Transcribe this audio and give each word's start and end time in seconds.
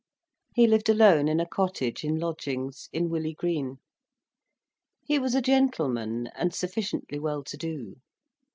He 0.55 0.65
lived 0.65 0.89
alone 0.89 1.27
in 1.27 1.39
a 1.39 1.45
cottage, 1.45 2.03
in 2.03 2.17
lodgings, 2.17 2.89
in 2.91 3.07
Willey 3.11 3.35
Green. 3.35 3.77
He 5.05 5.19
was 5.19 5.35
a 5.35 5.43
gentleman, 5.43 6.25
and 6.33 6.55
sufficiently 6.55 7.19
well 7.19 7.43
to 7.43 7.55
do. 7.55 7.97